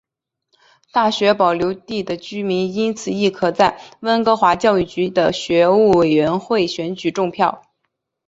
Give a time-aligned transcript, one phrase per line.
[0.91, 7.61] 大学保留地的居民因此亦可在温哥华教育局的学务委员选举中投票。